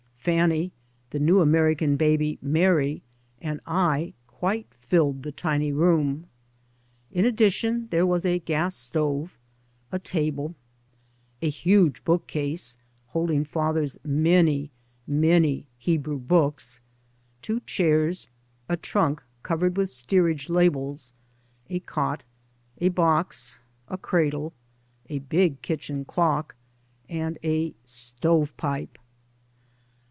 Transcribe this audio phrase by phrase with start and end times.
[0.21, 0.71] Fanny,
[1.09, 3.01] the new American baby Mary,
[3.41, 6.27] and I, quite filled the tiny room.
[7.11, 9.35] In addition there were a gas stove,
[9.91, 10.53] a table,
[11.41, 12.77] a huge book case
[13.07, 14.69] holding father's many,
[15.07, 16.81] many Hebrew books,
[17.41, 18.29] two chairs,
[18.69, 21.13] a trunk covered with steerage labels,
[21.67, 22.25] a cot,
[22.77, 24.53] a box, a cradle,
[25.09, 26.53] a big kitchen clock,
[27.09, 28.99] and a stove pipe.